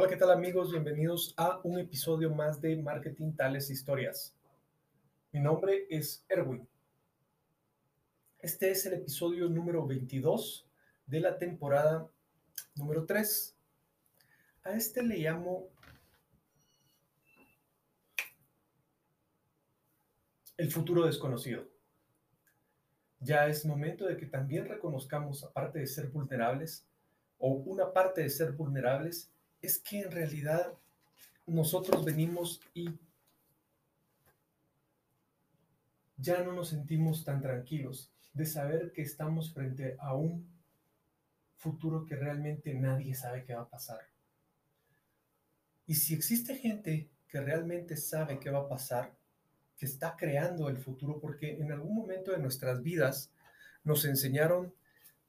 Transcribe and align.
Hola, 0.00 0.08
¿qué 0.08 0.16
tal 0.16 0.30
amigos? 0.30 0.70
Bienvenidos 0.70 1.34
a 1.36 1.60
un 1.62 1.78
episodio 1.78 2.30
más 2.34 2.58
de 2.62 2.74
Marketing 2.74 3.34
Tales 3.34 3.68
Historias. 3.68 4.34
Mi 5.30 5.40
nombre 5.40 5.86
es 5.90 6.24
Erwin. 6.26 6.66
Este 8.38 8.70
es 8.70 8.86
el 8.86 8.94
episodio 8.94 9.46
número 9.50 9.86
22 9.86 10.66
de 11.04 11.20
la 11.20 11.36
temporada 11.36 12.08
número 12.76 13.04
3. 13.04 13.54
A 14.62 14.70
este 14.70 15.02
le 15.02 15.18
llamo 15.18 15.68
el 20.56 20.70
futuro 20.70 21.04
desconocido. 21.04 21.68
Ya 23.18 23.48
es 23.48 23.66
momento 23.66 24.06
de 24.06 24.16
que 24.16 24.24
también 24.24 24.66
reconozcamos, 24.66 25.44
aparte 25.44 25.78
de 25.78 25.86
ser 25.86 26.08
vulnerables, 26.08 26.86
o 27.36 27.50
una 27.50 27.92
parte 27.92 28.22
de 28.22 28.30
ser 28.30 28.52
vulnerables, 28.52 29.30
es 29.62 29.78
que 29.78 30.00
en 30.00 30.10
realidad 30.10 30.72
nosotros 31.46 32.04
venimos 32.04 32.60
y 32.74 32.90
ya 36.16 36.42
no 36.42 36.52
nos 36.52 36.68
sentimos 36.68 37.24
tan 37.24 37.40
tranquilos 37.40 38.12
de 38.32 38.46
saber 38.46 38.92
que 38.92 39.02
estamos 39.02 39.52
frente 39.52 39.96
a 39.98 40.14
un 40.14 40.46
futuro 41.56 42.06
que 42.06 42.16
realmente 42.16 42.74
nadie 42.74 43.14
sabe 43.14 43.44
qué 43.44 43.54
va 43.54 43.62
a 43.62 43.68
pasar. 43.68 44.00
Y 45.86 45.94
si 45.94 46.14
existe 46.14 46.56
gente 46.56 47.10
que 47.28 47.40
realmente 47.40 47.96
sabe 47.96 48.38
qué 48.38 48.50
va 48.50 48.60
a 48.60 48.68
pasar, 48.68 49.12
que 49.76 49.86
está 49.86 50.16
creando 50.16 50.68
el 50.68 50.78
futuro, 50.78 51.18
porque 51.20 51.52
en 51.52 51.72
algún 51.72 51.94
momento 51.94 52.32
de 52.32 52.38
nuestras 52.38 52.82
vidas 52.82 53.30
nos 53.82 54.04
enseñaron 54.04 54.74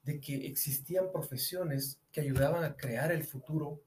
de 0.03 0.19
que 0.19 0.45
existían 0.47 1.11
profesiones 1.11 1.99
que 2.11 2.21
ayudaban 2.21 2.63
a 2.63 2.75
crear 2.75 3.11
el 3.11 3.23
futuro 3.23 3.81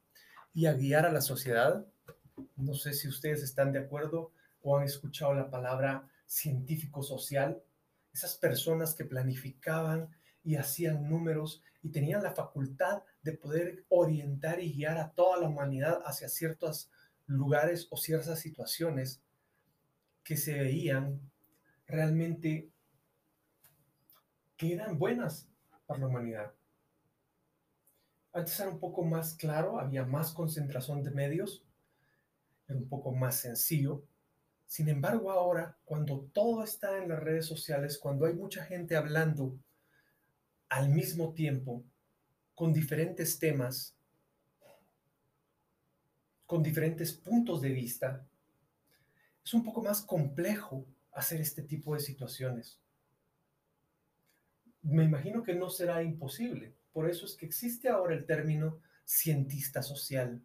y 0.54 0.66
a 0.66 0.72
guiar 0.72 1.04
a 1.04 1.12
la 1.12 1.20
sociedad. 1.20 1.84
No 2.56 2.74
sé 2.74 2.94
si 2.94 3.08
ustedes 3.08 3.42
están 3.42 3.72
de 3.72 3.80
acuerdo 3.80 4.32
o 4.62 4.78
han 4.78 4.84
escuchado 4.84 5.34
la 5.34 5.50
palabra 5.50 6.08
científico 6.26 7.02
social. 7.02 7.62
Esas 8.12 8.36
personas 8.36 8.94
que 8.94 9.04
planificaban 9.04 10.08
y 10.44 10.56
hacían 10.56 11.08
números 11.08 11.62
y 11.82 11.90
tenían 11.90 12.22
la 12.22 12.34
facultad 12.34 13.02
de 13.22 13.32
poder 13.32 13.84
orientar 13.88 14.60
y 14.60 14.72
guiar 14.72 14.98
a 14.98 15.10
toda 15.10 15.40
la 15.40 15.48
humanidad 15.48 16.00
hacia 16.04 16.28
ciertos 16.28 16.90
lugares 17.26 17.88
o 17.90 17.96
ciertas 17.96 18.38
situaciones 18.38 19.20
que 20.22 20.36
se 20.36 20.58
veían 20.58 21.20
realmente 21.86 22.70
que 24.56 24.72
eran 24.72 24.98
buenas 24.98 25.48
para 25.86 26.00
la 26.00 26.06
humanidad. 26.06 26.52
Antes 28.34 28.58
era 28.58 28.68
un 28.68 28.80
poco 28.80 29.04
más 29.04 29.34
claro, 29.34 29.78
había 29.78 30.04
más 30.04 30.32
concentración 30.32 31.04
de 31.04 31.12
medios, 31.12 31.62
era 32.66 32.76
un 32.76 32.88
poco 32.88 33.12
más 33.12 33.36
sencillo. 33.36 34.02
Sin 34.66 34.88
embargo, 34.88 35.30
ahora, 35.30 35.78
cuando 35.84 36.28
todo 36.32 36.64
está 36.64 37.00
en 37.00 37.10
las 37.10 37.22
redes 37.22 37.46
sociales, 37.46 37.96
cuando 37.96 38.26
hay 38.26 38.34
mucha 38.34 38.64
gente 38.64 38.96
hablando 38.96 39.56
al 40.68 40.88
mismo 40.88 41.32
tiempo, 41.32 41.84
con 42.56 42.72
diferentes 42.72 43.38
temas, 43.38 43.94
con 46.44 46.60
diferentes 46.60 47.12
puntos 47.12 47.62
de 47.62 47.70
vista, 47.70 48.26
es 49.44 49.54
un 49.54 49.62
poco 49.62 49.80
más 49.80 50.02
complejo 50.02 50.84
hacer 51.12 51.40
este 51.40 51.62
tipo 51.62 51.94
de 51.94 52.00
situaciones. 52.00 52.80
Me 54.82 55.04
imagino 55.04 55.44
que 55.44 55.54
no 55.54 55.70
será 55.70 56.02
imposible, 56.02 56.74
por 56.94 57.10
eso 57.10 57.26
es 57.26 57.34
que 57.34 57.44
existe 57.44 57.88
ahora 57.88 58.14
el 58.14 58.24
término 58.24 58.78
cientista 59.04 59.82
social. 59.82 60.40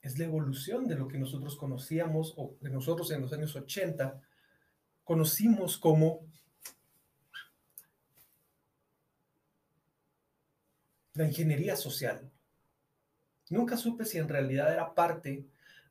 Es 0.00 0.18
la 0.18 0.24
evolución 0.24 0.88
de 0.88 0.96
lo 0.96 1.06
que 1.06 1.18
nosotros 1.18 1.54
conocíamos 1.56 2.34
o 2.38 2.56
de 2.60 2.70
nosotros 2.70 3.10
en 3.10 3.20
los 3.20 3.32
años 3.34 3.54
80 3.54 4.20
conocimos 5.04 5.76
como 5.76 6.26
la 11.12 11.26
ingeniería 11.26 11.76
social. 11.76 12.30
Nunca 13.50 13.76
supe 13.76 14.06
si 14.06 14.16
en 14.16 14.28
realidad 14.28 14.72
era 14.72 14.94
parte 14.94 15.46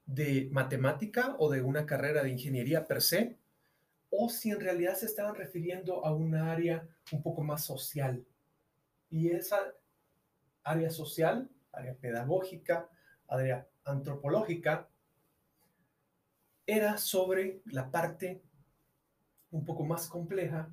de 0.07 0.49
matemática 0.51 1.35
o 1.37 1.51
de 1.51 1.61
una 1.61 1.85
carrera 1.85 2.23
de 2.23 2.31
ingeniería 2.31 2.87
per 2.87 3.01
se, 3.01 3.37
o 4.15 4.29
si 4.29 4.51
en 4.51 4.59
realidad 4.59 4.95
se 4.95 5.07
estaban 5.07 5.33
refiriendo 5.33 6.05
a 6.05 6.13
una 6.13 6.51
área 6.51 6.87
un 7.11 7.23
poco 7.23 7.41
más 7.41 7.65
social. 7.65 8.23
Y 9.09 9.31
esa 9.31 9.57
área 10.63 10.91
social, 10.91 11.49
área 11.71 11.95
pedagógica, 11.95 12.87
área 13.27 13.67
antropológica, 13.83 14.87
era 16.67 16.97
sobre 16.97 17.61
la 17.65 17.89
parte 17.89 18.43
un 19.49 19.65
poco 19.65 19.83
más 19.83 20.07
compleja 20.07 20.71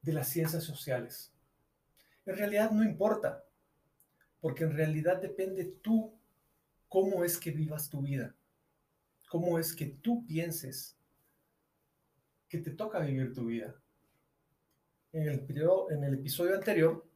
de 0.00 0.12
las 0.14 0.28
ciencias 0.28 0.64
sociales. 0.64 1.30
En 2.24 2.36
realidad 2.36 2.70
no 2.70 2.84
importa, 2.84 3.44
porque 4.40 4.64
en 4.64 4.74
realidad 4.74 5.20
depende 5.20 5.64
tú 5.82 6.18
cómo 6.88 7.22
es 7.22 7.36
que 7.36 7.50
vivas 7.50 7.90
tu 7.90 8.00
vida, 8.00 8.34
cómo 9.28 9.58
es 9.58 9.74
que 9.76 9.86
tú 9.86 10.26
pienses 10.26 10.96
que 12.48 12.58
te 12.58 12.70
toca 12.70 13.00
vivir 13.00 13.32
tu 13.32 13.46
vida. 13.46 13.74
En 15.12 15.28
el, 15.28 16.14
episodio 16.14 16.54
anterior, 16.54 17.06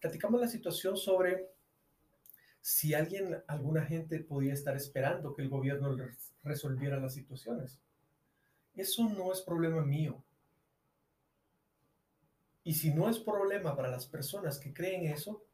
platicamos 0.00 0.40
la 0.40 0.48
situación 0.48 0.96
sobre 0.96 1.50
si 2.60 2.94
alguien, 2.94 3.42
alguna 3.46 3.84
gente 3.84 4.20
podía 4.20 4.54
estar 4.54 4.76
esperando 4.76 5.34
que 5.34 5.42
el 5.42 5.48
gobierno 5.48 5.96
resolviera 6.42 6.98
las 6.98 7.14
situaciones. 7.14 7.78
Eso 8.74 9.08
no 9.08 9.32
es 9.32 9.40
problema 9.42 9.82
mío. 9.82 10.22
Y 12.64 12.74
si 12.74 12.92
no 12.92 13.08
es 13.08 13.18
problema 13.18 13.76
para 13.76 13.90
las 13.90 14.06
personas 14.06 14.58
que 14.58 14.72
creen 14.72 15.06
eso, 15.06 15.44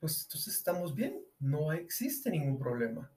pues 0.00 0.24
entonces 0.24 0.56
estamos 0.56 0.94
bien, 0.94 1.22
no 1.38 1.72
existe 1.72 2.30
ningún 2.30 2.58
problema. 2.58 3.10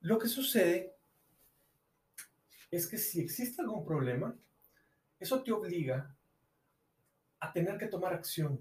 Lo 0.00 0.18
que 0.18 0.28
sucede 0.28 0.94
es 2.72 2.86
que 2.88 2.96
si 2.96 3.20
existe 3.20 3.60
algún 3.60 3.84
problema, 3.84 4.34
eso 5.20 5.42
te 5.42 5.52
obliga 5.52 6.16
a 7.38 7.52
tener 7.52 7.76
que 7.76 7.86
tomar 7.86 8.14
acción 8.14 8.58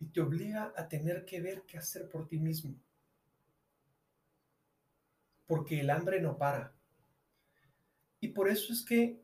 y 0.00 0.06
te 0.06 0.22
obliga 0.22 0.72
a 0.76 0.88
tener 0.88 1.26
que 1.26 1.42
ver 1.42 1.62
qué 1.66 1.76
hacer 1.76 2.08
por 2.08 2.26
ti 2.26 2.38
mismo. 2.38 2.74
Porque 5.46 5.80
el 5.80 5.90
hambre 5.90 6.22
no 6.22 6.38
para. 6.38 6.72
Y 8.18 8.28
por 8.28 8.48
eso 8.48 8.72
es 8.72 8.82
que 8.82 9.20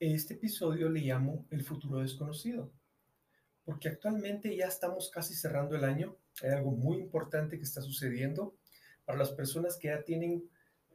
este 0.00 0.34
episodio 0.34 0.88
le 0.88 1.02
llamo 1.02 1.46
El 1.50 1.62
futuro 1.62 2.00
desconocido. 2.00 2.72
Porque 3.64 3.88
actualmente 3.88 4.56
ya 4.56 4.66
estamos 4.66 5.10
casi 5.10 5.34
cerrando 5.34 5.76
el 5.76 5.84
año. 5.84 6.16
Hay 6.42 6.50
algo 6.50 6.72
muy 6.72 6.98
importante 6.98 7.56
que 7.56 7.64
está 7.64 7.80
sucediendo 7.80 8.56
para 9.04 9.16
las 9.16 9.30
personas 9.30 9.76
que 9.76 9.88
ya 9.88 10.02
tienen 10.02 10.50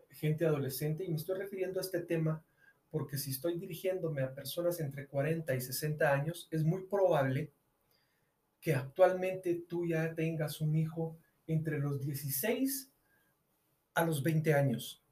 gente 0.09 0.45
adolescente 0.45 1.05
y 1.05 1.09
me 1.09 1.15
estoy 1.15 1.37
refiriendo 1.37 1.79
a 1.79 1.83
este 1.83 2.01
tema 2.01 2.43
porque 2.95 3.17
si 3.17 3.31
estoy 3.31 3.59
dirigiéndome 3.59 4.21
a 4.21 4.33
personas 4.33 4.79
entre 4.79 5.05
40 5.05 5.53
y 5.53 5.59
60 5.59 6.13
años, 6.13 6.47
es 6.49 6.63
muy 6.63 6.83
probable 6.83 7.51
que 8.61 8.73
actualmente 8.73 9.65
tú 9.67 9.85
ya 9.85 10.15
tengas 10.15 10.61
un 10.61 10.77
hijo 10.77 11.17
entre 11.45 11.77
los 11.79 11.99
16 11.99 12.89
a 13.95 14.05
los 14.05 14.23
20 14.23 14.53
años. 14.53 15.03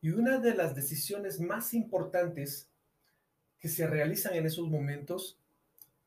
Y 0.00 0.08
una 0.08 0.38
de 0.38 0.54
las 0.54 0.74
decisiones 0.74 1.38
más 1.38 1.74
importantes 1.74 2.70
que 3.58 3.68
se 3.68 3.86
realizan 3.86 4.36
en 4.36 4.46
esos 4.46 4.70
momentos, 4.70 5.38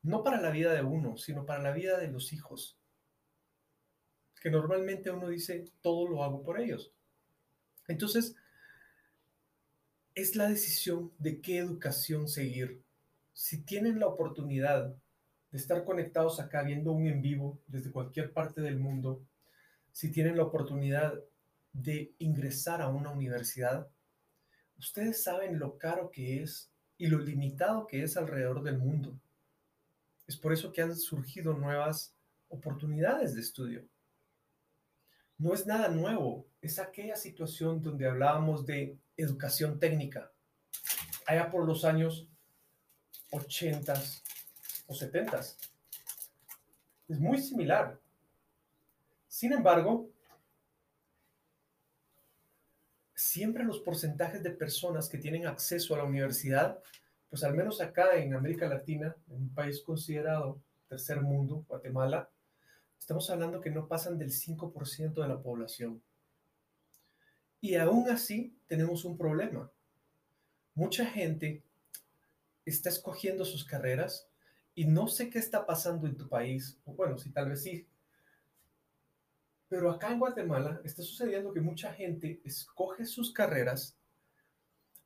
no 0.02 0.24
para 0.24 0.40
la 0.40 0.50
vida 0.50 0.74
de 0.74 0.82
uno, 0.82 1.16
sino 1.18 1.46
para 1.46 1.62
la 1.62 1.70
vida 1.70 2.00
de 2.00 2.08
los 2.08 2.32
hijos, 2.32 2.76
que 4.40 4.50
normalmente 4.50 5.12
uno 5.12 5.28
dice, 5.28 5.66
todo 5.82 6.08
lo 6.08 6.24
hago 6.24 6.42
por 6.42 6.60
ellos. 6.60 6.92
Entonces, 7.86 8.34
es 10.14 10.36
la 10.36 10.48
decisión 10.48 11.12
de 11.18 11.40
qué 11.40 11.58
educación 11.58 12.28
seguir. 12.28 12.82
Si 13.32 13.62
tienen 13.62 13.98
la 13.98 14.06
oportunidad 14.06 14.94
de 15.50 15.58
estar 15.58 15.84
conectados 15.84 16.38
acá 16.38 16.62
viendo 16.62 16.92
un 16.92 17.06
en 17.06 17.22
vivo 17.22 17.60
desde 17.66 17.90
cualquier 17.90 18.32
parte 18.32 18.60
del 18.60 18.78
mundo, 18.78 19.24
si 19.92 20.10
tienen 20.10 20.36
la 20.36 20.44
oportunidad 20.44 21.14
de 21.72 22.14
ingresar 22.18 22.82
a 22.82 22.88
una 22.88 23.10
universidad, 23.10 23.88
ustedes 24.78 25.22
saben 25.22 25.58
lo 25.58 25.78
caro 25.78 26.10
que 26.10 26.42
es 26.42 26.70
y 26.98 27.06
lo 27.06 27.18
limitado 27.18 27.86
que 27.86 28.02
es 28.02 28.16
alrededor 28.16 28.62
del 28.62 28.78
mundo. 28.78 29.18
Es 30.26 30.36
por 30.36 30.52
eso 30.52 30.72
que 30.72 30.82
han 30.82 30.94
surgido 30.96 31.54
nuevas 31.54 32.14
oportunidades 32.48 33.34
de 33.34 33.40
estudio. 33.40 33.86
No 35.38 35.54
es 35.54 35.66
nada 35.66 35.88
nuevo, 35.88 36.46
es 36.62 36.78
aquella 36.78 37.16
situación 37.16 37.82
donde 37.82 38.06
hablábamos 38.06 38.64
de 38.64 38.96
educación 39.16 39.80
técnica. 39.80 40.32
Allá 41.26 41.50
por 41.50 41.66
los 41.66 41.84
años 41.84 42.28
80, 43.32 43.94
o 44.86 44.94
70. 44.94 45.40
Es 47.08 47.18
muy 47.18 47.38
similar. 47.38 47.98
Sin 49.26 49.52
embargo, 49.52 50.08
siempre 53.14 53.64
los 53.64 53.80
porcentajes 53.80 54.42
de 54.42 54.50
personas 54.50 55.08
que 55.08 55.18
tienen 55.18 55.46
acceso 55.46 55.94
a 55.94 55.98
la 55.98 56.04
universidad, 56.04 56.78
pues 57.28 57.42
al 57.42 57.54
menos 57.54 57.80
acá 57.80 58.14
en 58.16 58.34
América 58.34 58.68
Latina, 58.68 59.16
en 59.28 59.34
un 59.34 59.54
país 59.54 59.82
considerado 59.82 60.62
tercer 60.86 61.22
mundo, 61.22 61.64
Guatemala, 61.66 62.30
estamos 62.98 63.28
hablando 63.30 63.60
que 63.60 63.70
no 63.70 63.88
pasan 63.88 64.16
del 64.16 64.30
5% 64.30 65.14
de 65.14 65.28
la 65.28 65.40
población. 65.40 66.02
Y 67.62 67.76
aún 67.76 68.10
así 68.10 68.52
tenemos 68.66 69.04
un 69.04 69.16
problema. 69.16 69.70
Mucha 70.74 71.06
gente 71.06 71.62
está 72.66 72.88
escogiendo 72.88 73.44
sus 73.44 73.64
carreras 73.64 74.28
y 74.74 74.84
no 74.84 75.06
sé 75.06 75.30
qué 75.30 75.38
está 75.38 75.64
pasando 75.64 76.08
en 76.08 76.16
tu 76.16 76.28
país, 76.28 76.76
o 76.84 76.92
bueno, 76.92 77.18
si 77.18 77.30
tal 77.30 77.50
vez 77.50 77.62
sí, 77.62 77.86
pero 79.68 79.90
acá 79.90 80.10
en 80.10 80.18
Guatemala 80.18 80.80
está 80.84 81.02
sucediendo 81.02 81.52
que 81.52 81.60
mucha 81.60 81.94
gente 81.94 82.40
escoge 82.44 83.06
sus 83.06 83.32
carreras 83.32 83.96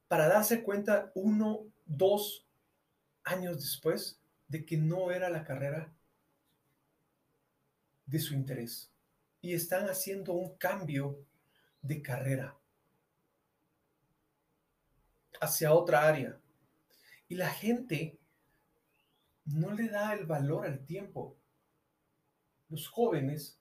para 0.08 0.26
darse 0.26 0.62
cuenta 0.62 1.12
uno, 1.14 1.66
dos 1.84 2.46
años 3.22 3.60
después 3.60 4.18
de 4.48 4.64
que 4.64 4.78
no 4.78 5.10
era 5.10 5.28
la 5.28 5.44
carrera 5.44 5.92
de 8.06 8.18
su 8.18 8.32
interés. 8.32 8.90
Y 9.42 9.52
están 9.52 9.90
haciendo 9.90 10.32
un 10.32 10.56
cambio 10.56 11.18
de 11.86 12.02
carrera 12.02 12.56
hacia 15.40 15.72
otra 15.72 16.06
área. 16.06 16.40
Y 17.28 17.34
la 17.34 17.50
gente 17.50 18.18
no 19.44 19.72
le 19.72 19.88
da 19.88 20.14
el 20.14 20.26
valor 20.26 20.66
al 20.66 20.84
tiempo. 20.84 21.36
Los 22.68 22.88
jóvenes 22.88 23.58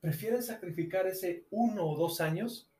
prefieren 0.00 0.42
sacrificar 0.42 1.06
ese 1.06 1.46
uno 1.50 1.86
o 1.86 1.96
dos 1.96 2.20
años 2.20 2.70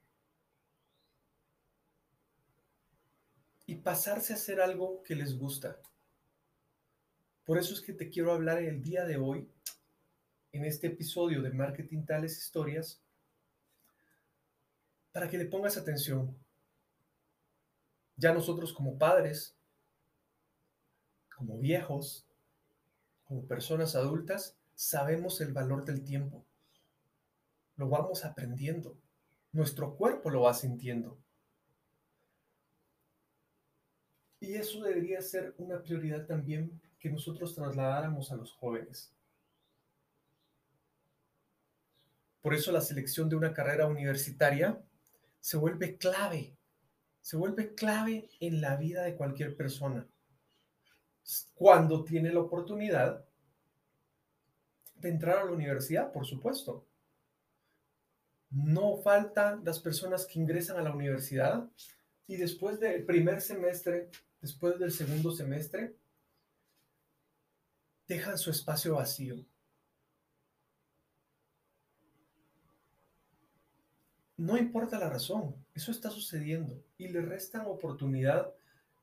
y 3.66 3.76
pasarse 3.76 4.32
a 4.32 4.36
hacer 4.36 4.60
algo 4.60 5.02
que 5.02 5.14
les 5.14 5.36
gusta. 5.38 5.80
Por 7.44 7.58
eso 7.58 7.74
es 7.74 7.80
que 7.80 7.92
te 7.92 8.08
quiero 8.08 8.32
hablar 8.32 8.58
el 8.62 8.82
día 8.82 9.04
de 9.04 9.16
hoy, 9.16 9.48
en 10.54 10.64
este 10.64 10.86
episodio 10.86 11.42
de 11.42 11.50
Marketing 11.50 12.04
Tales 12.04 12.38
Historias, 12.38 13.02
para 15.10 15.28
que 15.28 15.36
le 15.36 15.46
pongas 15.46 15.76
atención. 15.76 16.38
Ya 18.16 18.32
nosotros 18.32 18.72
como 18.72 18.96
padres, 18.96 19.56
como 21.34 21.58
viejos, 21.58 22.24
como 23.24 23.44
personas 23.48 23.96
adultas, 23.96 24.56
sabemos 24.76 25.40
el 25.40 25.52
valor 25.52 25.84
del 25.84 26.04
tiempo. 26.04 26.46
Lo 27.74 27.88
vamos 27.88 28.24
aprendiendo. 28.24 28.96
Nuestro 29.50 29.96
cuerpo 29.96 30.30
lo 30.30 30.42
va 30.42 30.54
sintiendo. 30.54 31.18
Y 34.38 34.54
eso 34.54 34.84
debería 34.84 35.20
ser 35.20 35.52
una 35.58 35.82
prioridad 35.82 36.26
también 36.26 36.80
que 37.00 37.10
nosotros 37.10 37.56
trasladáramos 37.56 38.30
a 38.30 38.36
los 38.36 38.52
jóvenes. 38.52 39.13
Por 42.44 42.52
eso 42.52 42.70
la 42.70 42.82
selección 42.82 43.28
de 43.28 43.36
una 43.36 43.54
carrera 43.54 43.86
universitaria 43.86 44.78
se 45.40 45.56
vuelve 45.56 45.96
clave 45.96 46.54
se 47.24 47.38
vuelve 47.38 47.74
clave 47.74 48.28
en 48.38 48.60
la 48.60 48.76
vida 48.76 49.02
de 49.02 49.16
cualquier 49.16 49.56
persona. 49.56 50.06
Cuando 51.54 52.04
tiene 52.04 52.30
la 52.30 52.40
oportunidad 52.40 53.24
de 54.96 55.08
entrar 55.08 55.38
a 55.38 55.44
la 55.46 55.52
universidad, 55.52 56.12
por 56.12 56.26
supuesto. 56.26 56.86
No 58.50 58.98
faltan 58.98 59.64
las 59.64 59.80
personas 59.80 60.26
que 60.26 60.38
ingresan 60.38 60.76
a 60.76 60.82
la 60.82 60.94
universidad 60.94 61.66
y 62.26 62.36
después 62.36 62.78
del 62.78 63.06
primer 63.06 63.40
semestre, 63.40 64.10
después 64.42 64.78
del 64.78 64.92
segundo 64.92 65.30
semestre, 65.30 65.96
dejan 68.06 68.36
su 68.36 68.50
espacio 68.50 68.96
vacío. 68.96 69.36
No 74.36 74.56
importa 74.58 74.98
la 74.98 75.08
razón, 75.08 75.54
eso 75.74 75.92
está 75.92 76.10
sucediendo 76.10 76.82
y 76.98 77.08
le 77.08 77.22
restan 77.22 77.66
oportunidad 77.66 78.52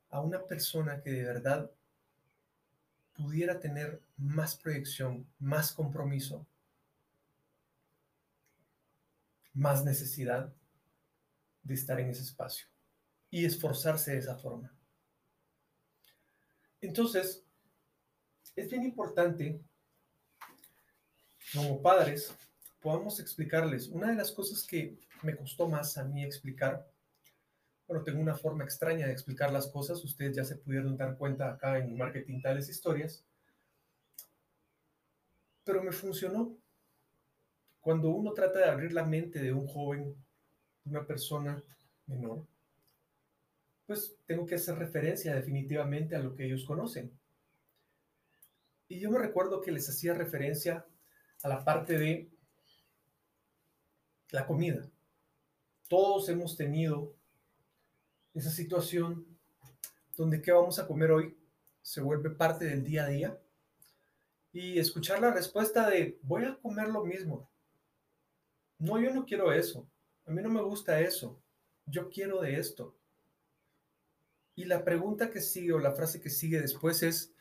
a 0.10 0.20
una 0.20 0.46
persona 0.46 1.02
que 1.02 1.12
de 1.12 1.24
verdad 1.24 1.72
pudiera 3.14 3.60
tener 3.60 4.02
más 4.18 4.58
proyección, 4.58 5.26
más 5.40 5.72
compromiso, 5.72 6.46
más 9.54 9.86
necesidad 9.86 10.54
de 11.64 11.74
estar 11.74 12.00
en 12.00 12.10
ese 12.10 12.24
espacio 12.24 12.68
y 13.30 13.46
esforzarse 13.46 14.12
de 14.12 14.18
esa 14.18 14.38
forma. 14.38 14.74
Entonces, 16.82 17.44
es 18.56 18.70
bien 18.70 18.84
importante 18.84 19.62
como 21.54 21.82
padres 21.82 22.36
podamos 22.82 23.20
explicarles. 23.20 23.88
Una 23.88 24.10
de 24.10 24.16
las 24.16 24.32
cosas 24.32 24.66
que 24.66 24.98
me 25.22 25.36
costó 25.36 25.70
más 25.70 25.98
a 25.98 26.04
mí 26.04 26.24
explicar, 26.24 26.88
bueno, 27.88 28.04
tengo 28.04 28.20
una 28.20 28.36
forma 28.36 28.64
extraña 28.64 29.06
de 29.06 29.14
explicar 29.14 29.52
las 29.52 29.68
cosas, 29.68 30.04
ustedes 30.04 30.36
ya 30.36 30.44
se 30.44 30.56
pudieron 30.56 30.98
dar 30.98 31.18
cuenta 31.18 31.52
acá 31.52 31.78
en 31.78 31.96
Marketing 31.96 32.42
Tales 32.42 32.70
Historias, 32.70 33.24
pero 35.64 35.84
me 35.84 35.92
funcionó. 35.92 36.58
Cuando 37.80 38.10
uno 38.10 38.34
trata 38.34 38.60
de 38.60 38.66
abrir 38.66 38.94
la 38.94 39.06
mente 39.06 39.40
de 39.40 39.54
un 39.54 39.68
joven, 39.68 40.16
una 40.86 41.06
persona 41.06 41.64
menor, 42.08 42.46
pues 43.88 44.16
tengo 44.26 44.46
que 44.46 44.56
hacer 44.56 44.76
referencia 44.78 45.36
definitivamente 45.36 46.16
a 46.16 46.20
lo 46.20 46.36
que 46.36 46.46
ellos 46.46 46.64
conocen. 46.66 47.12
Y 48.88 49.00
yo 49.00 49.10
me 49.10 49.20
recuerdo 49.20 49.62
que 49.62 49.72
les 49.72 49.90
hacía 49.90 50.14
referencia 50.14 50.86
a 51.44 51.48
la 51.48 51.64
parte 51.64 51.98
de 51.98 52.30
la 54.32 54.48
comida. 54.48 54.90
Todos 55.88 56.28
hemos 56.30 56.58
tenido 56.58 57.14
esa 58.34 58.50
situación 58.50 59.26
donde 60.16 60.42
qué 60.42 60.52
vamos 60.52 60.80
a 60.80 60.88
comer 60.88 61.12
hoy 61.12 61.38
se 61.82 62.02
vuelve 62.02 62.30
parte 62.30 62.66
del 62.66 62.84
día 62.84 63.04
a 63.04 63.08
día 63.08 63.42
y 64.54 64.80
escuchar 64.80 65.22
la 65.22 65.32
respuesta 65.32 65.90
de 65.90 66.20
voy 66.24 66.46
a 66.46 66.56
comer 66.56 66.88
lo 66.90 67.04
mismo. 67.04 67.50
No, 68.78 69.00
yo 69.00 69.14
no 69.14 69.26
quiero 69.26 69.52
eso. 69.52 69.88
A 70.26 70.32
mí 70.32 70.42
no 70.42 70.50
me 70.50 70.62
gusta 70.62 71.00
eso. 71.00 71.42
Yo 71.86 72.10
quiero 72.10 72.42
de 72.42 72.58
esto. 72.58 72.96
Y 74.56 74.66
la 74.66 74.84
pregunta 74.84 75.30
que 75.30 75.42
sigue 75.42 75.74
o 75.74 75.80
la 75.80 75.92
frase 75.92 76.22
que 76.22 76.30
sigue 76.30 76.60
después 76.60 77.04
es, 77.04 77.34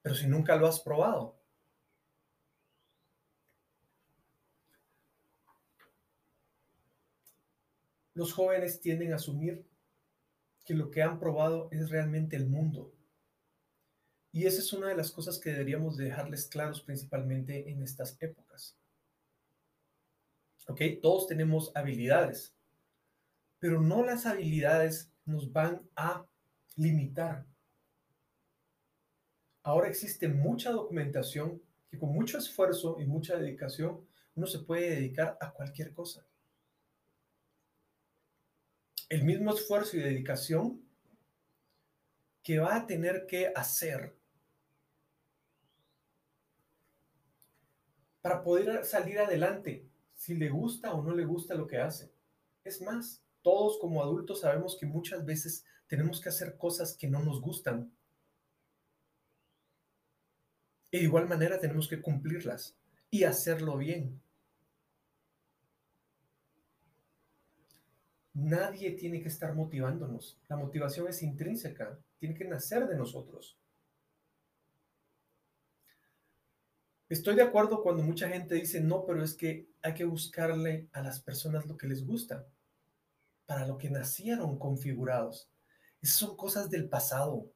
pero 0.00 0.14
si 0.14 0.26
nunca 0.26 0.56
lo 0.56 0.66
has 0.66 0.80
probado. 0.80 1.41
Los 8.14 8.32
jóvenes 8.32 8.80
tienden 8.80 9.12
a 9.12 9.16
asumir 9.16 9.66
que 10.64 10.74
lo 10.74 10.90
que 10.90 11.02
han 11.02 11.18
probado 11.18 11.68
es 11.72 11.90
realmente 11.90 12.36
el 12.36 12.46
mundo. 12.46 12.92
Y 14.30 14.46
esa 14.46 14.60
es 14.60 14.72
una 14.72 14.88
de 14.88 14.96
las 14.96 15.10
cosas 15.10 15.38
que 15.38 15.50
deberíamos 15.50 15.96
dejarles 15.96 16.46
claros 16.46 16.80
principalmente 16.80 17.70
en 17.70 17.82
estas 17.82 18.16
épocas. 18.20 18.76
¿Ok? 20.68 20.80
Todos 21.02 21.26
tenemos 21.26 21.72
habilidades, 21.74 22.54
pero 23.58 23.80
no 23.80 24.04
las 24.04 24.26
habilidades 24.26 25.10
nos 25.24 25.52
van 25.52 25.82
a 25.96 26.24
limitar. 26.76 27.46
Ahora 29.62 29.88
existe 29.88 30.28
mucha 30.28 30.70
documentación 30.70 31.62
que 31.90 31.98
con 31.98 32.10
mucho 32.10 32.38
esfuerzo 32.38 32.96
y 33.00 33.04
mucha 33.04 33.36
dedicación 33.36 34.06
uno 34.34 34.46
se 34.46 34.60
puede 34.60 34.90
dedicar 34.90 35.36
a 35.40 35.52
cualquier 35.52 35.92
cosa 35.92 36.26
el 39.12 39.24
mismo 39.24 39.52
esfuerzo 39.52 39.98
y 39.98 40.00
dedicación 40.00 40.80
que 42.42 42.58
va 42.58 42.76
a 42.76 42.86
tener 42.86 43.26
que 43.26 43.52
hacer 43.54 44.16
para 48.22 48.42
poder 48.42 48.86
salir 48.86 49.18
adelante, 49.18 49.86
si 50.14 50.34
le 50.34 50.48
gusta 50.48 50.94
o 50.94 51.02
no 51.02 51.14
le 51.14 51.26
gusta 51.26 51.54
lo 51.54 51.66
que 51.66 51.76
hace. 51.76 52.10
Es 52.64 52.80
más, 52.80 53.22
todos 53.42 53.78
como 53.78 54.02
adultos 54.02 54.40
sabemos 54.40 54.78
que 54.80 54.86
muchas 54.86 55.26
veces 55.26 55.66
tenemos 55.88 56.18
que 56.18 56.30
hacer 56.30 56.56
cosas 56.56 56.96
que 56.96 57.06
no 57.06 57.22
nos 57.22 57.42
gustan. 57.42 57.94
Y 60.90 61.00
de 61.00 61.04
igual 61.04 61.28
manera 61.28 61.60
tenemos 61.60 61.86
que 61.86 62.00
cumplirlas 62.00 62.78
y 63.10 63.24
hacerlo 63.24 63.76
bien. 63.76 64.22
Nadie 68.34 68.92
tiene 68.92 69.20
que 69.20 69.28
estar 69.28 69.54
motivándonos. 69.54 70.38
La 70.48 70.56
motivación 70.56 71.08
es 71.08 71.22
intrínseca, 71.22 71.98
tiene 72.18 72.34
que 72.34 72.46
nacer 72.46 72.88
de 72.88 72.96
nosotros. 72.96 73.58
Estoy 77.08 77.36
de 77.36 77.42
acuerdo 77.42 77.82
cuando 77.82 78.02
mucha 78.02 78.26
gente 78.28 78.54
dice, 78.54 78.80
no, 78.80 79.04
pero 79.04 79.22
es 79.22 79.34
que 79.34 79.68
hay 79.82 79.92
que 79.92 80.06
buscarle 80.06 80.88
a 80.92 81.02
las 81.02 81.20
personas 81.20 81.66
lo 81.66 81.76
que 81.76 81.86
les 81.86 82.06
gusta, 82.06 82.46
para 83.44 83.66
lo 83.66 83.76
que 83.76 83.90
nacieron 83.90 84.58
configurados. 84.58 85.50
Esas 86.00 86.16
son 86.16 86.36
cosas 86.36 86.70
del 86.70 86.88
pasado. 86.88 87.52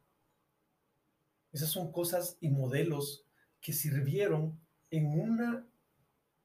Esas 1.53 1.71
son 1.71 1.91
cosas 1.91 2.37
y 2.41 2.51
modelos 2.51 3.25
que 3.63 3.73
sirvieron 3.73 4.61
en 4.91 5.19
una 5.19 5.67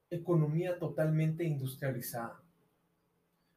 economía 0.08 0.78
totalmente 0.78 1.44
industrializada. 1.44 2.41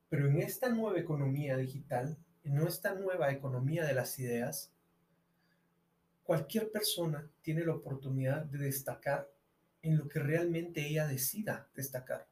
Pero 0.09 0.27
en 0.27 0.41
esta 0.41 0.69
nueva 0.69 0.99
economía 0.99 1.57
digital, 1.57 2.17
en 2.43 2.59
esta 2.59 2.93
nueva 2.93 3.31
economía 3.31 3.85
de 3.85 3.93
las 3.93 4.17
ideas, 4.19 4.71
cualquier 6.23 6.71
persona 6.71 7.27
tiene 7.41 7.65
la 7.65 7.73
oportunidad 7.73 8.45
de 8.45 8.59
destacar 8.59 9.29
en 9.81 9.97
lo 9.97 10.07
que 10.07 10.19
realmente 10.19 10.85
ella 10.85 11.07
decida 11.07 11.67
destacar. 11.75 12.27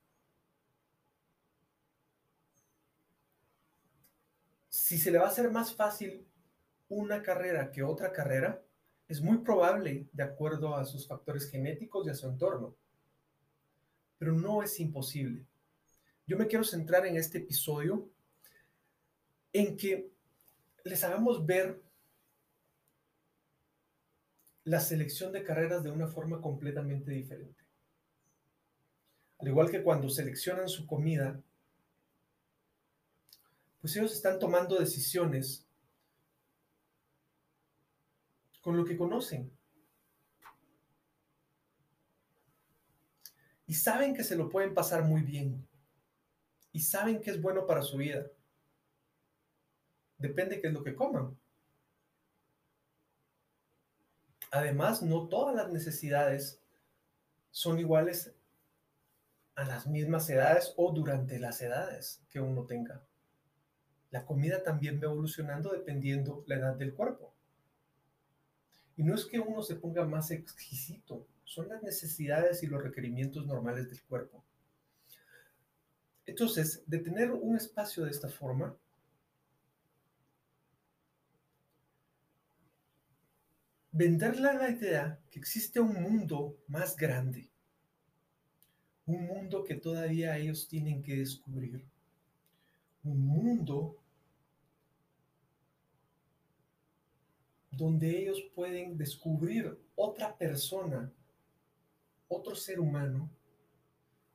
Si 4.70 4.98
se 4.98 5.12
le 5.12 5.20
va 5.20 5.25
a 5.25 5.30
hacer 5.30 5.51
más 5.51 5.75
fácil 5.75 6.27
una 6.89 7.22
carrera 7.22 7.72
que 7.72 7.84
otra 7.84 8.12
carrera, 8.12 8.62
es 9.08 9.22
muy 9.22 9.38
probable 9.39 10.08
de 10.12 10.24
acuerdo 10.24 10.75
a 10.75 10.86
sus 10.86 11.08
factores 11.08 11.50
genéticos 11.50 12.08
y 12.08 12.10
a 12.10 12.15
su 12.15 12.27
entorno. 12.27 12.75
Pero 14.18 14.34
no 14.34 14.63
es 14.63 14.80
imposible. 14.80 15.46
Yo 16.25 16.38
me 16.38 16.48
quiero 16.48 16.63
centrar 16.63 17.06
en 17.06 17.18
este 17.18 17.39
episodio 17.39 18.10
en 19.51 19.75
que 19.75 20.12
les 20.84 21.03
hagamos 21.03 21.46
ver 21.46 21.82
la 24.63 24.80
selección 24.80 25.34
de 25.34 25.44
carreras 25.44 25.84
de 25.84 25.92
una 25.92 26.08
forma 26.08 26.42
completamente 26.42 27.12
diferente. 27.12 27.63
Al 29.39 29.50
igual 29.50 29.70
que 29.70 29.84
cuando 29.84 30.10
seleccionan 30.10 30.70
su 30.70 30.88
comida, 30.88 31.42
pues 33.82 33.96
ellos 33.98 34.13
están 34.13 34.39
tomando 34.39 34.80
decisiones 34.80 35.68
con 38.62 38.77
lo 38.77 38.86
que 38.86 38.96
conocen. 38.96 39.51
Y 43.68 43.74
saben 43.74 44.15
que 44.15 44.24
se 44.24 44.38
lo 44.38 44.50
pueden 44.50 44.74
pasar 44.74 45.03
muy 45.03 45.22
bien. 45.22 45.68
Y 46.74 46.82
saben 46.82 47.22
que 47.22 47.32
es 47.32 47.42
bueno 47.42 47.65
para 47.65 47.82
su 47.82 47.98
vida. 47.98 48.25
Depende 50.18 50.60
qué 50.60 50.68
es 50.68 50.74
lo 50.74 50.84
que 50.84 50.96
coman. 50.96 51.38
Además, 54.51 55.01
no 55.01 55.27
todas 55.30 55.56
las 55.56 55.72
necesidades 55.72 56.62
son 57.51 57.80
iguales 57.80 58.34
a 59.56 59.63
las 59.65 59.88
mismas 59.88 60.30
edades 60.30 60.74
o 60.77 60.92
durante 60.92 61.39
las 61.39 61.62
edades 61.62 62.22
que 62.30 62.39
uno 62.39 62.65
tenga. 62.65 63.03
La 64.10 64.25
comida 64.25 64.63
también 64.63 65.00
va 65.00 65.06
evolucionando 65.06 65.72
dependiendo 65.72 66.44
la 66.48 66.56
edad 66.56 66.75
del 66.75 66.94
cuerpo. 66.94 67.34
Y 68.96 69.03
no 69.03 69.15
es 69.15 69.25
que 69.25 69.39
uno 69.39 69.63
se 69.63 69.75
ponga 69.75 70.06
más 70.06 70.30
exquisito, 70.32 71.27
son 71.44 71.70
las 71.70 71.82
necesidades 71.82 72.62
y 72.63 72.68
los 72.68 72.82
requerimientos 72.82 73.46
normales 73.46 73.89
del 73.89 74.03
cuerpo. 74.03 74.44
Entonces, 76.25 76.84
de 76.88 77.00
tener 77.00 77.32
un 77.32 77.58
espacio 77.58 78.06
de 78.06 78.12
esta 78.12 78.30
forma, 78.30 78.75
venderle 83.92 84.53
la 84.53 84.70
idea 84.70 85.20
que 85.30 85.39
existe 85.39 85.80
un 85.80 86.01
mundo 86.01 86.58
más 86.68 86.96
grande, 86.96 87.50
un 89.06 89.25
mundo 89.25 89.63
que 89.63 89.75
todavía 89.75 90.38
ellos 90.38 90.68
tienen 90.68 91.03
que 91.03 91.18
descubrir, 91.18 91.86
un 93.03 93.20
mundo 93.20 93.98
donde 97.70 98.18
ellos 98.18 98.42
pueden 98.56 98.98
descubrir 98.98 99.77
otra 99.96 100.38
persona, 100.38 101.12
otro 102.27 102.56
ser 102.56 102.80
humano, 102.80 103.30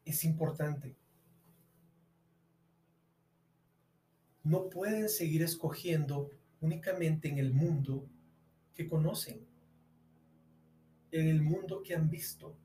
es 0.05 0.25
importante. 0.25 0.95
No 4.49 4.71
pueden 4.71 5.11
seguir 5.11 5.43
escogiendo 5.43 6.31
únicamente 6.63 7.29
en 7.29 7.37
el 7.37 7.53
mundo 7.53 8.09
que 8.75 8.89
conocen 8.89 9.47
en 11.11 11.29
el 11.29 11.43
mundo 11.43 11.83
que 11.83 11.95
han 11.95 12.09
visto. 12.09 12.57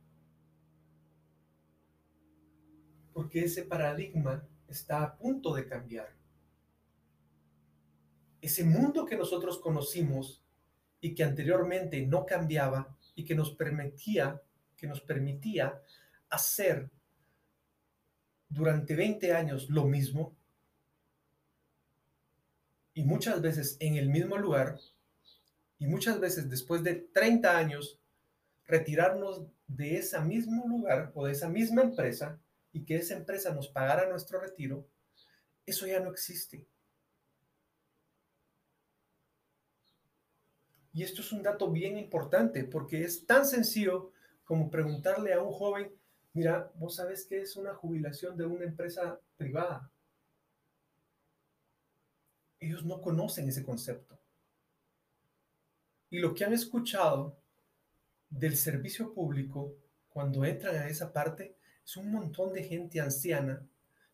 Porque 3.11 3.43
ese 3.43 3.63
paradigma 3.63 4.47
está 4.67 5.03
a 5.03 5.17
punto 5.17 5.53
de 5.53 5.67
cambiar. 5.67 6.15
Ese 8.39 8.63
mundo 8.63 9.05
que 9.05 9.17
nosotros 9.17 9.59
conocimos 9.59 10.41
y 11.01 11.13
que 11.13 11.25
anteriormente 11.25 12.05
no 12.05 12.25
cambiaba 12.25 12.97
y 13.13 13.25
que 13.25 13.35
nos 13.35 13.51
permitía, 13.51 14.41
que 14.77 14.87
nos 14.87 15.01
permitía 15.01 15.81
hacer 16.29 16.89
durante 18.47 18.95
20 18.95 19.33
años 19.33 19.69
lo 19.69 19.83
mismo 19.83 20.37
y 23.03 23.05
muchas 23.05 23.41
veces 23.41 23.75
en 23.81 23.97
el 23.97 24.07
mismo 24.07 24.37
lugar 24.37 24.79
y 25.77 25.87
muchas 25.87 26.21
veces 26.21 26.49
después 26.49 26.83
de 26.83 26.95
30 26.95 27.57
años 27.57 27.99
retirarnos 28.65 29.45
de 29.67 29.97
ese 29.97 30.17
mismo 30.21 30.65
lugar 30.69 31.11
o 31.13 31.25
de 31.25 31.33
esa 31.33 31.49
misma 31.49 31.81
empresa 31.81 32.39
y 32.71 32.85
que 32.85 32.95
esa 32.95 33.15
empresa 33.15 33.53
nos 33.53 33.67
pagara 33.67 34.07
nuestro 34.07 34.39
retiro, 34.39 34.87
eso 35.65 35.85
ya 35.85 35.99
no 35.99 36.11
existe. 36.11 36.65
Y 40.93 41.03
esto 41.03 41.19
es 41.19 41.33
un 41.33 41.43
dato 41.43 41.69
bien 41.69 41.97
importante 41.97 42.63
porque 42.63 43.03
es 43.03 43.25
tan 43.25 43.45
sencillo 43.45 44.13
como 44.45 44.71
preguntarle 44.71 45.33
a 45.33 45.41
un 45.41 45.51
joven, 45.51 45.93
mira, 46.31 46.71
vos 46.75 46.95
sabes 46.95 47.25
qué 47.25 47.41
es 47.41 47.57
una 47.57 47.73
jubilación 47.73 48.37
de 48.37 48.45
una 48.45 48.63
empresa 48.63 49.19
privada. 49.35 49.91
Ellos 52.63 52.85
no 52.85 53.01
conocen 53.01 53.49
ese 53.49 53.63
concepto. 53.63 54.17
Y 56.09 56.19
lo 56.19 56.33
que 56.33 56.45
han 56.45 56.53
escuchado 56.53 57.37
del 58.29 58.55
servicio 58.55 59.13
público, 59.13 59.75
cuando 60.09 60.45
entran 60.45 60.75
a 60.75 60.87
esa 60.87 61.11
parte, 61.11 61.57
es 61.83 61.97
un 61.97 62.11
montón 62.11 62.53
de 62.53 62.63
gente 62.63 63.01
anciana 63.01 63.65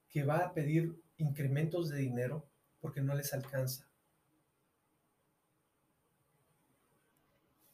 que 0.10 0.24
va 0.24 0.38
a 0.38 0.54
pedir 0.54 1.00
incrementos 1.18 1.90
de 1.90 2.00
dinero 2.00 2.48
porque 2.80 3.02
no 3.02 3.14
les 3.14 3.34
alcanza. 3.34 3.88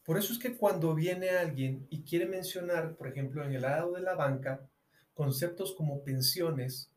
Por 0.03 0.17
eso 0.17 0.34
es 0.34 0.39
que 0.39 0.55
cuando 0.55 0.94
viene 0.94 1.29
alguien 1.29 1.88
y 1.89 2.03
quiere 2.03 2.27
mencionar, 2.27 2.96
por 2.96 3.08
ejemplo, 3.08 3.44
en 3.44 3.53
el 3.53 3.62
lado 3.62 3.94
de 3.94 4.01
la 4.01 4.13
banca, 4.13 4.67
conceptos 5.13 5.74
como 5.74 6.03
pensiones, 6.03 6.91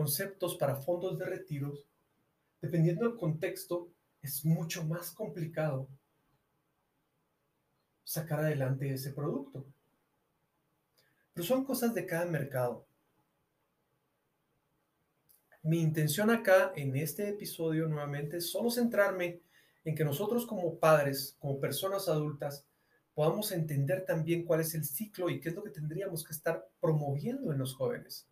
conceptos 0.00 0.56
para 0.56 0.76
fondos 0.76 1.18
de 1.18 1.26
retiros, 1.26 1.84
dependiendo 2.62 3.06
del 3.06 3.18
contexto, 3.18 3.90
es 4.22 4.46
mucho 4.46 4.82
más 4.82 5.10
complicado 5.10 5.88
sacar 8.02 8.40
adelante 8.40 8.90
ese 8.90 9.12
producto. 9.12 9.66
Pero 11.34 11.46
son 11.46 11.66
cosas 11.66 11.92
de 11.92 12.06
cada 12.06 12.24
mercado. 12.24 12.86
Mi 15.62 15.82
intención 15.82 16.30
acá 16.30 16.72
en 16.76 16.96
este 16.96 17.28
episodio 17.28 17.86
nuevamente 17.86 18.38
es 18.38 18.50
solo 18.50 18.70
centrarme 18.70 19.42
en 19.84 19.94
que 19.94 20.02
nosotros 20.06 20.46
como 20.46 20.78
padres, 20.78 21.36
como 21.38 21.60
personas 21.60 22.08
adultas, 22.08 22.64
podamos 23.12 23.52
entender 23.52 24.06
también 24.06 24.46
cuál 24.46 24.60
es 24.60 24.74
el 24.74 24.86
ciclo 24.86 25.28
y 25.28 25.40
qué 25.40 25.50
es 25.50 25.54
lo 25.54 25.62
que 25.62 25.68
tendríamos 25.68 26.24
que 26.24 26.32
estar 26.32 26.70
promoviendo 26.80 27.52
en 27.52 27.58
los 27.58 27.74
jóvenes. 27.74 28.29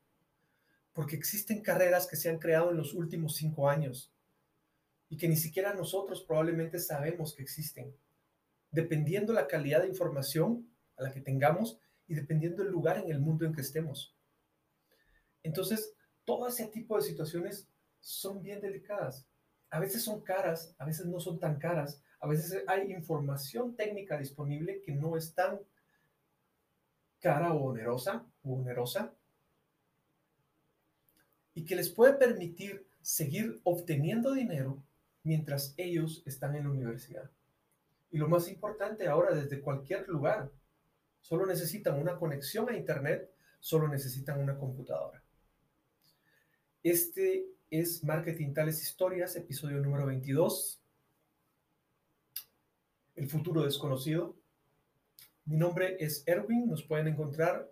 Porque 0.98 1.14
existen 1.14 1.62
carreras 1.62 2.08
que 2.08 2.16
se 2.16 2.28
han 2.28 2.40
creado 2.40 2.72
en 2.72 2.76
los 2.76 2.92
últimos 2.92 3.36
cinco 3.36 3.68
años 3.68 4.12
y 5.08 5.16
que 5.16 5.28
ni 5.28 5.36
siquiera 5.36 5.72
nosotros 5.72 6.24
probablemente 6.24 6.80
sabemos 6.80 7.36
que 7.36 7.44
existen 7.44 7.94
dependiendo 8.70 9.32
la 9.32 9.46
calidad 9.46 9.82
de 9.82 9.88
información 9.88 10.68
a 10.96 11.04
la 11.04 11.12
que 11.12 11.20
tengamos 11.20 11.78
y 12.06 12.14
dependiendo 12.14 12.62
el 12.62 12.70
lugar 12.70 12.98
en 12.98 13.10
el 13.10 13.20
mundo 13.20 13.44
en 13.44 13.54
que 13.54 13.60
estemos. 13.60 14.16
Entonces, 15.42 15.94
todo 16.24 16.48
ese 16.48 16.66
tipo 16.66 16.96
de 16.96 17.02
situaciones 17.02 17.68
son 18.00 18.42
bien 18.42 18.60
delicadas. 18.60 19.26
A 19.70 19.78
veces 19.78 20.02
son 20.02 20.20
caras, 20.20 20.74
a 20.78 20.84
veces 20.84 21.06
no 21.06 21.20
son 21.20 21.38
tan 21.38 21.58
caras, 21.58 22.02
a 22.20 22.26
veces 22.26 22.64
hay 22.66 22.90
información 22.92 23.76
técnica 23.76 24.18
disponible 24.18 24.82
que 24.82 24.92
no 24.92 25.16
es 25.16 25.34
tan 25.34 25.60
cara 27.20 27.52
o 27.52 27.66
onerosa, 27.66 28.26
onerosa. 28.42 29.14
Y 31.58 31.64
que 31.64 31.74
les 31.74 31.88
puede 31.90 32.12
permitir 32.12 32.86
seguir 33.02 33.60
obteniendo 33.64 34.32
dinero 34.32 34.80
mientras 35.24 35.74
ellos 35.76 36.22
están 36.24 36.54
en 36.54 36.62
la 36.62 36.70
universidad. 36.70 37.28
Y 38.12 38.18
lo 38.18 38.28
más 38.28 38.48
importante 38.48 39.08
ahora, 39.08 39.34
desde 39.34 39.60
cualquier 39.60 40.06
lugar, 40.06 40.52
solo 41.20 41.46
necesitan 41.46 42.00
una 42.00 42.16
conexión 42.16 42.68
a 42.70 42.76
Internet, 42.76 43.28
solo 43.58 43.88
necesitan 43.88 44.40
una 44.40 44.56
computadora. 44.56 45.20
Este 46.84 47.48
es 47.72 48.04
Marketing 48.04 48.54
Tales 48.54 48.80
Historias, 48.80 49.34
episodio 49.34 49.80
número 49.80 50.06
22. 50.06 50.80
El 53.16 53.28
futuro 53.28 53.64
desconocido. 53.64 54.36
Mi 55.44 55.56
nombre 55.56 55.96
es 55.98 56.22
Erwin, 56.24 56.68
nos 56.68 56.84
pueden 56.84 57.08
encontrar 57.08 57.68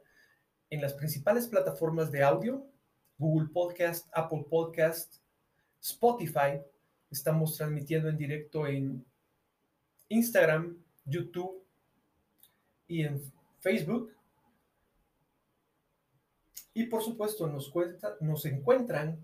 en 0.71 0.81
las 0.81 0.95
principales 0.95 1.47
plataformas 1.47 2.11
de 2.11 2.25
audio, 2.25 2.67
Google 3.19 3.49
Podcast, 3.49 4.09
Apple 4.13 4.47
Podcast, 4.49 5.17
Spotify. 5.81 6.61
Estamos 7.11 7.57
transmitiendo 7.57 8.09
en 8.09 8.17
directo 8.17 8.65
en 8.67 9.05
Instagram, 10.09 10.77
YouTube 11.05 11.63
y 12.89 13.03
en 13.03 13.21
Facebook. 13.61 14.13
Y 16.75 16.87
por 16.87 17.03
supuesto 17.03 17.47
nos, 17.47 17.69
cuenta, 17.71 18.17
nos 18.21 18.45
encuentran, 18.45 19.21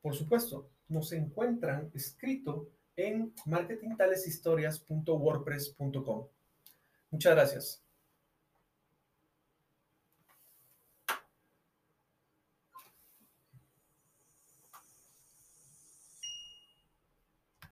por 0.00 0.14
supuesto, 0.14 0.70
nos 0.88 1.10
encuentran 1.12 1.90
escrito 1.94 2.68
en 2.96 3.34
marketingtaleshistorias.wordpress.com. 3.44 6.26
Muchas 7.10 7.34
gracias. 7.34 7.89